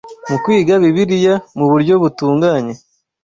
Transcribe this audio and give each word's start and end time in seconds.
mu 0.29 0.37
kwiga 0.43 0.73
Bibiliya 0.83 1.35
mu 1.57 1.65
buryo 1.71 1.93
butunganye 2.03 2.73